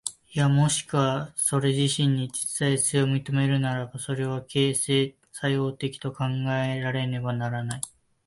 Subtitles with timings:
[0.33, 7.81] いやしくもそれ自身に実在性を認めるならば、それは形成作用的と考えられねばならない。